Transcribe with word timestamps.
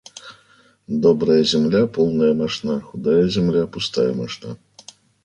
Добрая 1.05 1.43
земля- 1.43 1.85
полная 1.97 2.31
мошна, 2.39 2.81
худая 2.81 3.27
земля- 3.29 3.67
пустая 3.77 4.11
мошна. 4.23 4.57